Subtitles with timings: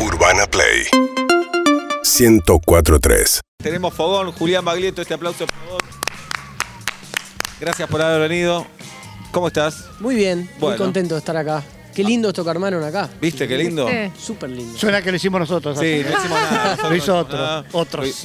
[0.00, 0.84] Urbana Play
[2.02, 3.40] 1043.
[3.62, 5.82] Tenemos Fogón, Julián Baglietto, este aplauso por favor.
[7.60, 8.66] Gracias por haber venido.
[9.30, 9.84] ¿Cómo estás?
[10.00, 10.76] Muy bien, Bueno.
[10.76, 11.62] muy contento de estar acá.
[11.94, 13.10] Qué lindo esto que armaron acá.
[13.20, 13.84] ¿Viste qué lindo?
[13.86, 14.12] ¿Viste?
[14.18, 14.78] Súper lindo.
[14.78, 15.78] Suena que lo hicimos nosotros.
[15.78, 16.64] Sí, no hicimos nada.
[16.76, 17.64] nosotros Lo hizo no otro, hicimos nada.
[17.72, 17.80] otros, Lo, lo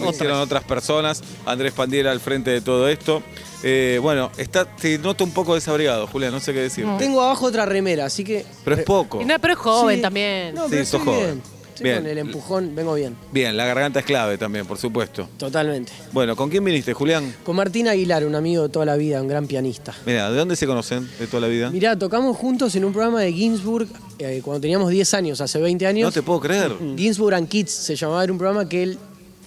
[0.10, 0.16] otras.
[0.16, 1.24] hicieron otras personas.
[1.46, 3.22] Andrés Pandiera al frente de todo esto.
[3.64, 6.86] Eh, bueno, está, te noto un poco desabrigado, Julián, no sé qué decir.
[6.86, 6.98] No.
[6.98, 8.46] Tengo abajo otra remera, así que.
[8.64, 9.22] Pero es poco.
[9.22, 10.02] Y no, pero es joven Sí.
[10.04, 10.54] también.
[10.56, 11.26] No, Sí, pero sos estoy joven.
[11.42, 11.55] bien.
[11.76, 11.98] Estoy Bien.
[12.04, 13.18] con el empujón, vengo bien.
[13.34, 15.28] Bien, la garganta es clave también, por supuesto.
[15.38, 15.92] Totalmente.
[16.14, 17.36] Bueno, ¿con quién viniste, Julián?
[17.44, 19.94] Con Martín Aguilar, un amigo de toda la vida, un gran pianista.
[20.06, 21.70] Mira, ¿de dónde se conocen de toda la vida?
[21.72, 23.90] Mirá, tocamos juntos en un programa de Ginsburg
[24.20, 26.06] eh, cuando teníamos 10 años, hace 20 años.
[26.08, 26.72] No te puedo creer.
[26.96, 28.98] Ginsburg and Kids se llamaba, era un programa que él,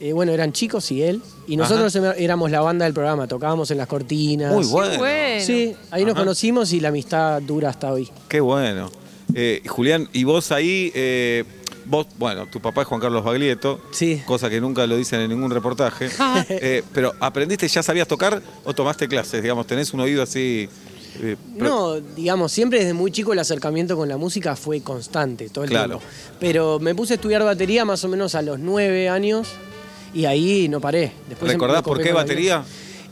[0.01, 3.79] eh, bueno, eran chicos y él, y nosotros éramos la banda del programa, tocábamos en
[3.79, 4.53] las cortinas.
[4.53, 4.99] Muy Qué bueno.
[4.99, 5.45] bueno.
[5.47, 8.07] Sí, ahí nos conocimos y la amistad dura hasta hoy.
[8.29, 8.91] Qué bueno.
[9.35, 11.45] Eh, Julián, y vos ahí, eh,
[11.89, 14.23] vos, bueno, tu papá es Juan Carlos Baglietto, Sí.
[14.27, 16.09] cosa que nunca lo dicen en ningún reportaje.
[16.49, 19.43] Eh, pero ¿aprendiste, ya sabías tocar o tomaste clases?
[19.43, 20.69] Digamos, ¿tenés un oído así?
[21.21, 25.65] eh, No, digamos, siempre desde muy chico el acercamiento con la música fue constante, todo
[25.65, 25.99] el Claro.
[25.99, 26.07] tiempo.
[26.39, 29.49] Pero me puse a estudiar batería más o menos a los nueve años
[30.15, 31.13] y ahí no paré.
[31.29, 32.65] Después ¿Recordás por qué batería?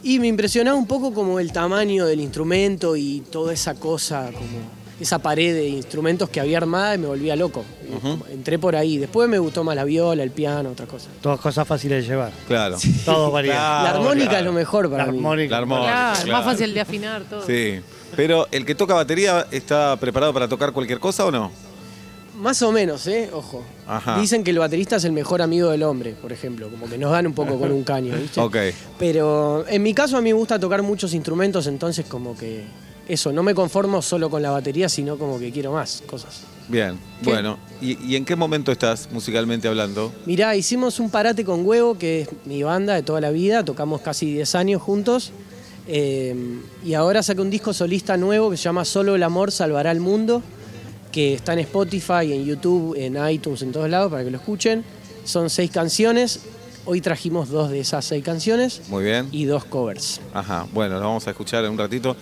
[0.03, 4.61] Y me impresionaba un poco como el tamaño del instrumento y toda esa cosa, como
[5.01, 7.65] esa pared de instrumentos que había armada y me volvía loco.
[8.31, 8.99] Entré por ahí.
[8.99, 11.09] Después me gustó más la viola, el piano, otras cosas.
[11.21, 12.33] Todas cosas fáciles de llevar.
[12.49, 12.77] Claro.
[13.05, 13.53] Todo varía.
[13.53, 14.39] Claro, la armónica claro.
[14.41, 15.19] es lo mejor para La mí.
[15.19, 15.51] armónica.
[15.53, 16.33] La armónica, Claro, claro.
[16.33, 17.47] más fácil de afinar todo.
[17.47, 17.81] Sí.
[18.17, 21.51] Pero el que toca batería está preparado para tocar cualquier cosa o no?
[22.39, 23.31] Más o menos, ¿eh?
[23.33, 23.63] Ojo.
[23.87, 24.19] Ajá.
[24.21, 26.69] Dicen que el baterista es el mejor amigo del hombre, por ejemplo.
[26.69, 28.41] Como que nos dan un poco con un caño, ¿viste?
[28.47, 28.57] Ok.
[28.99, 32.65] Pero en mi caso a mí me gusta tocar muchos instrumentos, entonces como que
[33.09, 36.41] eso, no me conformo solo con la batería, sino como que quiero más cosas.
[36.69, 36.99] Bien.
[37.23, 37.31] ¿Qué?
[37.31, 40.13] Bueno, ¿y, y en qué momento estás musicalmente hablando?
[40.27, 44.01] Mirá, hicimos un parate con Huevo, que es mi banda de toda la vida, tocamos
[44.01, 45.31] casi 10 años juntos.
[45.87, 46.35] eh,
[46.85, 50.01] y ahora saqué un disco solista nuevo que se llama Solo el amor salvará al
[50.01, 50.43] mundo,
[51.13, 54.85] que está en Spotify, en YouTube, en iTunes, en todos lados para que lo escuchen.
[55.25, 56.41] Son seis canciones.
[56.85, 59.29] Hoy trajimos dos de esas seis canciones Muy bien.
[59.33, 60.21] y dos covers.
[60.35, 60.67] Ajá.
[60.73, 62.17] Bueno, lo vamos a escuchar en un ratito.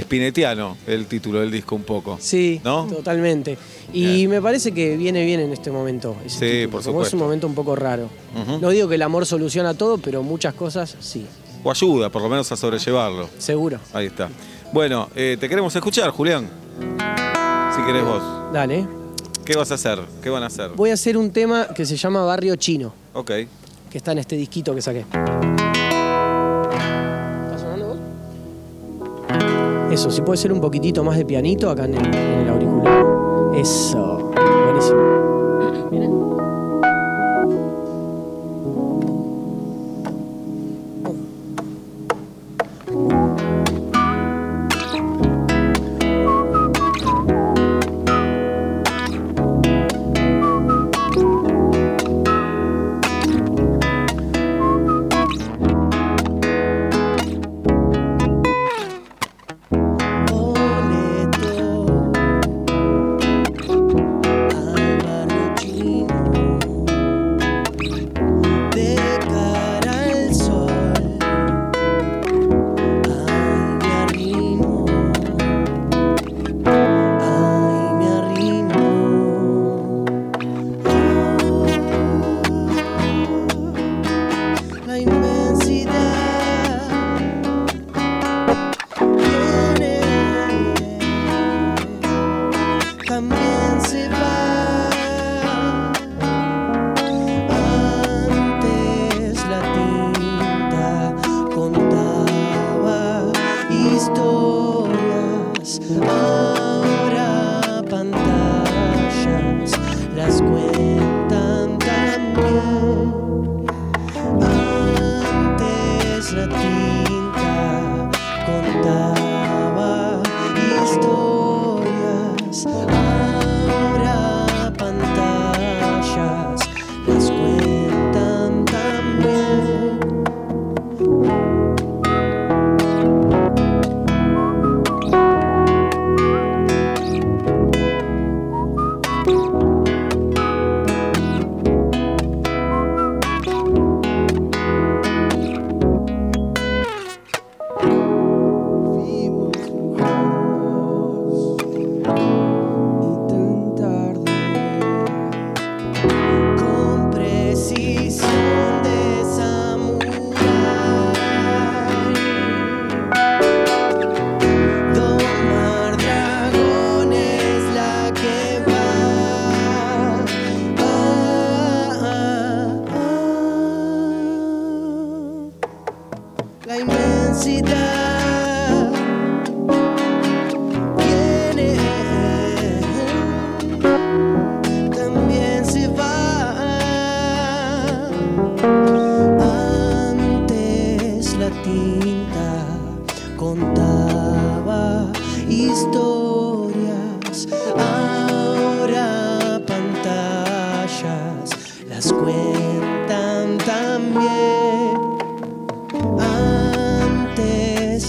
[0.00, 2.18] Spinetiano, el título del disco un poco.
[2.20, 2.84] Sí, ¿No?
[2.86, 3.56] totalmente.
[3.92, 4.30] Y Bien.
[4.30, 6.16] me parece que viene bien en este momento.
[6.24, 7.16] ese Sí, título, por como Es supuesto.
[7.16, 8.08] un momento un poco raro.
[8.60, 11.26] No digo que el amor soluciona todo, pero muchas cosas sí,
[11.62, 13.28] O ayuda, por lo menos, a sobrellevarlo.
[13.38, 13.78] seguro.
[13.92, 14.28] Ahí está.
[14.72, 16.48] Bueno, eh, te queremos escuchar, Julián.
[17.76, 18.22] Si querés vos.
[18.52, 18.86] Dale.
[19.44, 20.00] ¿Qué vas a hacer?
[20.22, 20.70] ¿Qué van a hacer?
[20.74, 23.26] Voy a hacer un tema que se llama Barrio Chino, Ok.
[23.90, 25.04] que está en este disquito que saqué.
[29.94, 33.06] Eso, si puede ser un poquitito más de pianito acá en el, en el auricular.
[33.56, 34.32] Eso.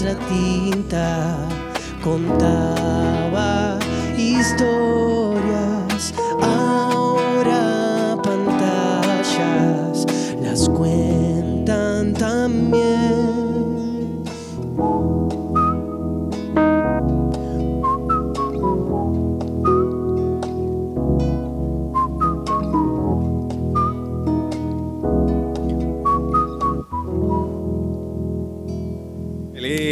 [0.06, 1.36] La tinta
[2.00, 3.76] contaba
[4.16, 5.75] historias,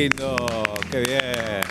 [0.08, 0.36] lindo,
[0.90, 1.62] qué bien.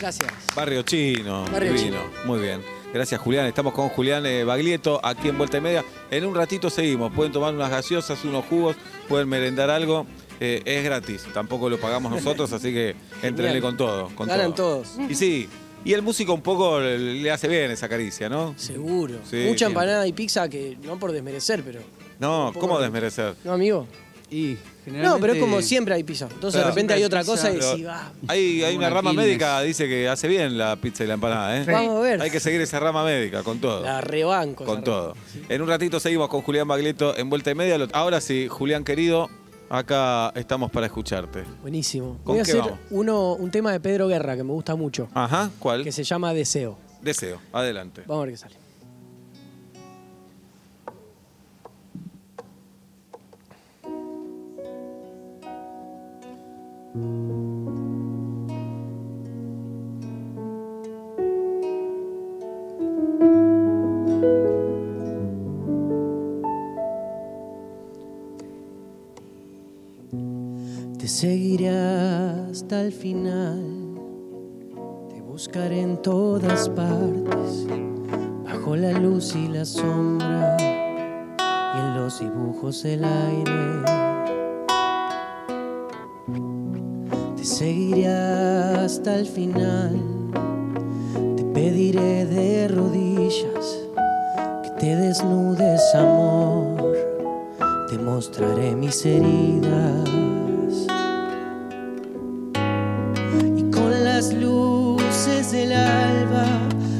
[0.00, 0.30] Gracias.
[0.54, 1.98] Barrio Chino, Barrio divino.
[2.24, 2.62] Muy bien.
[2.92, 3.46] Gracias, Julián.
[3.46, 5.84] Estamos con Julián eh, Baglietto aquí en Vuelta y Media.
[6.10, 7.12] En un ratito seguimos.
[7.12, 8.76] Pueden tomar unas gaseosas, unos jugos,
[9.08, 10.06] pueden merendar algo.
[10.38, 14.08] Eh, es gratis, tampoco lo pagamos nosotros, así que entrenle con todo.
[14.14, 14.82] Con Ganan todo.
[14.82, 15.10] todos.
[15.10, 15.48] Y sí,
[15.84, 18.54] y el músico un poco le hace bien esa caricia, ¿no?
[18.58, 19.16] Seguro.
[19.30, 21.80] Sí, Mucha empanada y pizza que no por desmerecer, pero.
[22.18, 23.34] No, ¿cómo de- desmerecer?
[23.44, 23.86] ¿No, amigo?
[24.28, 26.24] Y No, pero es como siempre hay pizza.
[26.24, 26.66] Entonces Claro.
[26.66, 28.12] de repente hay otra cosa hay y Pero decís, va.
[28.26, 29.26] hay, hay una Una rama Quilmes.
[29.26, 31.64] médica, dice que hace bien la pizza y la empanada, ¿eh?
[31.66, 32.20] Vamos a ver.
[32.20, 33.82] Hay que seguir esa rama médica, con todo.
[33.82, 34.64] La rebanco.
[34.64, 35.14] Con todo.
[35.48, 37.78] En un ratito seguimos con Julián Baglietto en Vuelta y Media.
[37.78, 39.28] Lo- Ahora sí, Julián querido,
[39.70, 41.44] acá estamos para escucharte.
[41.62, 42.16] Buenísimo.
[42.24, 42.78] ¿Con Voy a qué hacer vamos?
[42.90, 45.84] uno, un tema de Pedro Guerra que me gusta mucho, Ajá, ¿cuál?
[45.84, 46.78] que se llama Deseo.
[47.00, 48.02] Deseo, adelante.
[48.06, 48.56] Vamos a ver qué sale.
[70.98, 73.62] Te seguiré hasta el final.
[75.08, 77.66] Te buscaré en todas partes,
[78.44, 84.15] bajo la luz y la sombra, y en los dibujos del aire.
[86.26, 89.96] Te seguiré hasta el final.
[91.36, 93.78] Te pediré de rodillas
[94.64, 96.96] que te desnudes, amor.
[97.88, 100.08] Te mostraré mis heridas.
[103.56, 106.44] y con las luces del alba,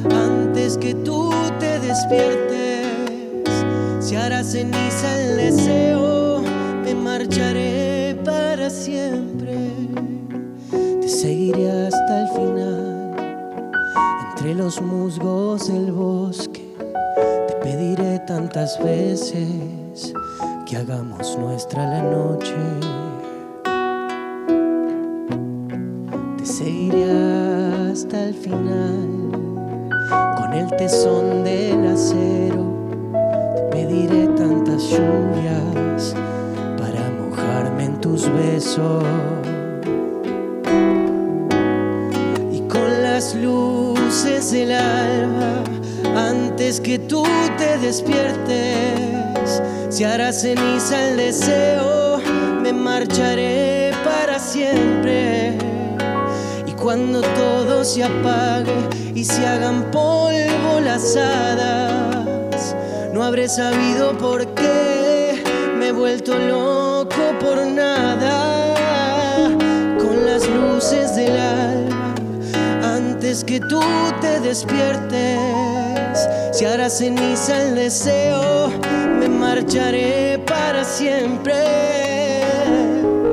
[0.08, 2.86] antes que tú te despiertes,
[3.98, 5.15] se hará ceniza
[14.66, 16.74] los musgos del bosque,
[17.46, 20.12] te pediré tantas veces
[20.68, 22.52] que hagamos nuestra la noche.
[26.36, 29.30] te seguiré hasta el final
[30.36, 32.64] con el tesón del acero.
[33.54, 36.12] Te pediré tantas lluvias
[36.76, 39.04] para mojarme en tus besos.
[42.50, 45.62] Y con las luces del alba,
[46.16, 47.22] antes que tú
[47.58, 52.18] te despiertes, se hará ceniza el deseo,
[52.62, 55.58] me marcharé para siempre.
[56.66, 62.74] Y cuando todo se apague y se hagan polvo las hadas,
[63.12, 65.42] no habré sabido por qué
[65.78, 69.50] me he vuelto loco por nada.
[69.98, 71.85] Con las luces del alba,
[73.26, 73.80] que tú
[74.20, 78.68] te despiertes, se hará ceniza el deseo,
[79.18, 81.54] me marcharé para siempre.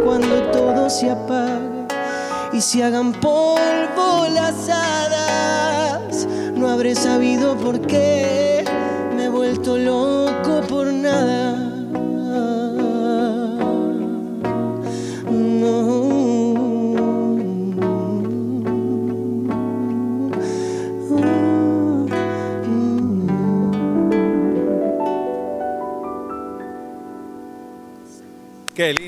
[0.03, 1.85] Cuando todo se apague
[2.53, 6.27] y se hagan polvo las hadas.
[6.55, 8.65] No habré sabido por qué
[9.15, 11.72] me he vuelto loco por nada.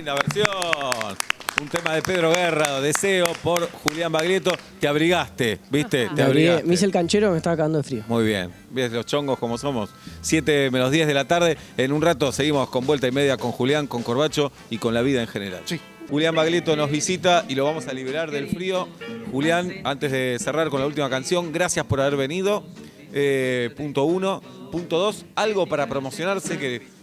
[0.05, 1.17] Linda versión.
[1.59, 4.51] Un tema de Pedro Guerra, Deseo, por Julián Baglietto.
[4.79, 6.07] Te abrigaste, ¿viste?
[6.09, 6.67] Te Me, abrigué, abrigaste.
[6.67, 8.03] me hice el canchero, me estaba cagando de frío.
[8.07, 8.51] Muy bien.
[8.69, 9.89] ¿Ves los chongos como somos?
[10.21, 11.57] 7 menos 10 de la tarde.
[11.77, 15.01] En un rato seguimos con vuelta y media con Julián, con Corbacho y con la
[15.01, 15.61] vida en general.
[15.65, 15.79] Sí.
[16.09, 18.87] Julián Baglietto nos visita y lo vamos a liberar del frío.
[19.31, 22.63] Julián, antes de cerrar con la última canción, gracias por haber venido.
[23.11, 24.41] Eh, punto uno.
[24.71, 26.94] Punto dos, algo para promocionarse que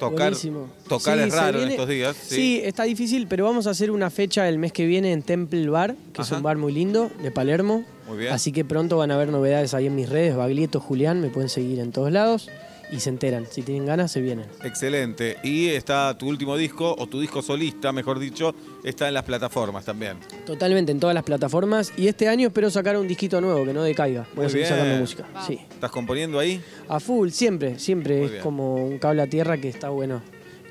[0.00, 0.68] tocar, Buenísimo.
[0.88, 2.16] tocar Sí, es raro en estos días.
[2.16, 2.60] Sí.
[2.64, 5.94] está difícil, pero vamos a hacer una fecha el mes que viene en Temple Bar,
[6.12, 7.84] que es un bar muy lindo, de Palermo.
[8.08, 8.32] Muy bien.
[8.32, 11.48] Así que pronto van a ver novedades ahí en mis redes, Baglietto, Julián, me pueden
[11.48, 12.50] seguir en todos lados
[12.92, 13.46] y se enteran.
[13.50, 14.46] Si tienen ganas, se vienen.
[14.64, 15.36] Excelente.
[15.42, 18.54] Y está tu último disco, o tu disco solista, mejor dicho,
[18.84, 20.16] está en las plataformas también.
[20.46, 21.92] Totalmente en todas las plataformas.
[21.96, 24.26] Y este año espero sacar un disquito nuevo, que no decaiga.
[24.34, 24.78] Voy Muy a seguir bien.
[24.78, 25.26] sacando música.
[25.46, 25.60] Sí.
[25.70, 26.60] ¿Estás componiendo ahí?
[26.88, 28.16] A full, siempre, siempre.
[28.16, 28.42] Muy es bien.
[28.42, 30.22] como un cable a tierra que está bueno.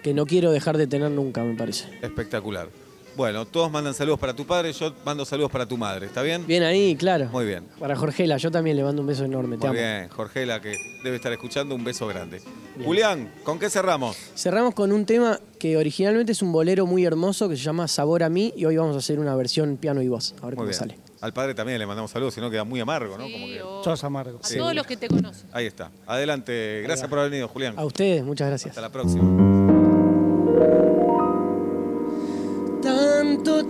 [0.03, 1.85] Que no quiero dejar de tener nunca, me parece.
[2.01, 2.69] Espectacular.
[3.15, 6.47] Bueno, todos mandan saludos para tu padre, yo mando saludos para tu madre, ¿está bien?
[6.47, 7.27] Bien ahí, claro.
[7.31, 7.65] Muy bien.
[7.77, 9.57] Para Jorgela, yo también le mando un beso enorme.
[9.57, 9.87] Te Muy amo.
[9.87, 12.41] bien, Jorgela, que debe estar escuchando, un beso grande.
[12.83, 14.15] Julián, ¿con qué cerramos?
[14.35, 18.23] Cerramos con un tema que originalmente es un bolero muy hermoso que se llama Sabor
[18.23, 20.31] a mí y hoy vamos a hacer una versión piano y voz.
[20.41, 20.73] A ver Muy cómo bien.
[20.79, 20.97] sale.
[21.19, 23.23] Al padre también le mandamos saludos, si no queda muy amargo, ¿no?
[23.25, 24.39] Como Sí, que- o- Sos amargo.
[24.41, 24.57] a Sí.
[24.57, 25.49] todos los que te conocen.
[25.51, 25.91] Ahí está.
[26.07, 26.81] Adelante.
[26.83, 27.73] Gracias por haber venido, Julián.
[27.77, 28.69] A ustedes, muchas gracias.
[28.69, 29.48] Hasta la próxima.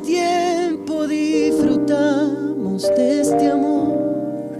[0.09, 4.57] Tiempo disfrutamos de este amor.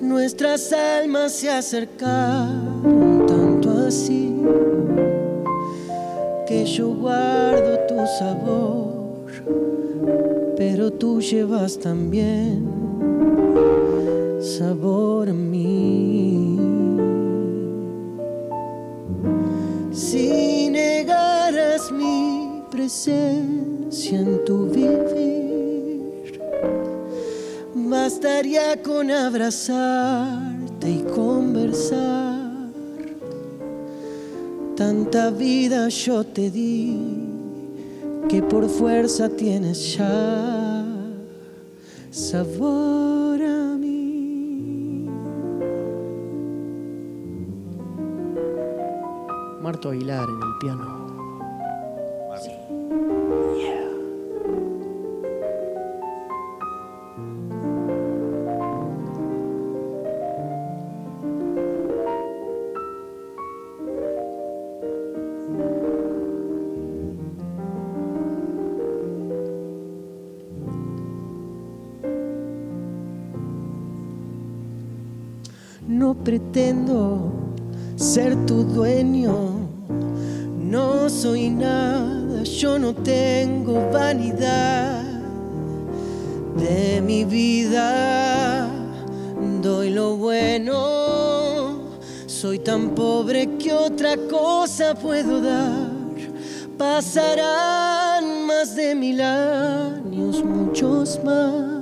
[0.00, 4.34] Nuestras almas se acercaron tanto así
[6.46, 9.26] que yo guardo tu sabor,
[10.56, 12.66] pero tú llevas también
[14.40, 16.58] sabor a mí.
[19.92, 23.53] Si negaras mi presencia
[24.02, 26.40] en tu vivir,
[27.74, 32.72] bastaría con abrazarte y conversar.
[34.76, 36.98] Tanta vida yo te di
[38.28, 40.84] que por fuerza tienes ya
[42.10, 45.08] sabor a mí.
[49.62, 51.03] Marto Aguilar en el piano.
[76.24, 77.32] Pretendo
[77.96, 79.34] ser tu dueño,
[80.58, 85.02] no soy nada, yo no tengo vanidad
[86.56, 88.68] de mi vida,
[89.62, 91.78] doy lo bueno,
[92.26, 95.92] soy tan pobre que otra cosa puedo dar.
[96.78, 101.73] Pasarán más de mil años, muchos más.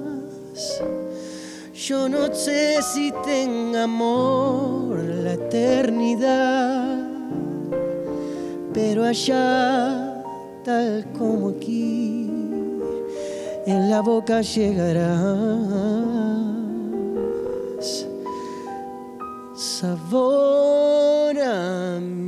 [1.89, 7.09] Yo no sé si tenga amor la eternidad,
[8.73, 10.23] pero allá,
[10.63, 12.31] tal como aquí,
[13.67, 15.19] en la boca llegarás.
[19.57, 22.22] Sabor a mí.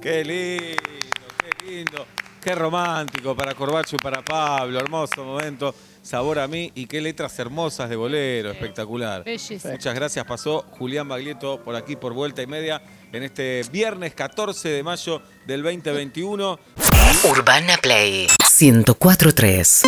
[0.00, 0.76] Qué lindo,
[1.38, 2.06] qué lindo.
[2.42, 4.80] Qué romántico para Corbacho y para Pablo.
[4.80, 5.72] Hermoso momento.
[6.02, 8.50] Sabor a mí y qué letras hermosas de bolero.
[8.50, 9.22] Espectacular.
[9.22, 9.70] Belleza.
[9.70, 10.24] Muchas gracias.
[10.24, 15.22] Pasó Julián Baglietto por aquí por vuelta y media en este viernes 14 de mayo
[15.46, 16.58] del 2021.
[17.30, 18.26] Urbana Play
[18.58, 19.82] 1043.